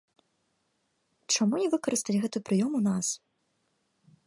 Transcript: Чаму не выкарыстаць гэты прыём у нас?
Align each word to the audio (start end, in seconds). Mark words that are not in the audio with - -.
Чаму 1.35 1.53
не 1.65 1.67
выкарыстаць 1.75 2.17
гэты 2.25 2.39
прыём 2.47 2.71
у 2.83 2.85
нас? 2.89 3.07